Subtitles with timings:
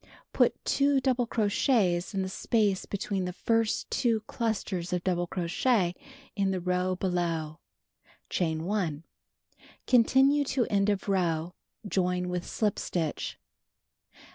[0.33, 5.93] Put 2 double crochets in the space between the first two clusters of double crochet
[6.35, 7.59] in the row below.
[8.27, 9.03] Chain 1.
[9.85, 11.53] Continue to end of row.
[11.87, 13.37] Join with slip stitch.